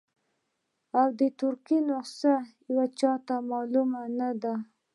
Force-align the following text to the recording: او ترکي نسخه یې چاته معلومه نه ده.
او 0.99 1.07
ترکي 1.39 1.77
نسخه 1.89 2.35
یې 2.73 2.85
چاته 2.99 3.35
معلومه 3.49 4.01
نه 4.19 4.29
ده. 4.41 4.53